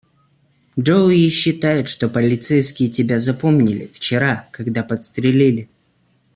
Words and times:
Джоуи 0.79 1.29
считает, 1.29 1.87
что 1.87 2.09
полицейские 2.09 2.89
тебя 2.89 3.19
запомнили- 3.19 3.85
вчера, 3.93 4.47
когда 4.51 4.81
подстрелили. 4.81 5.69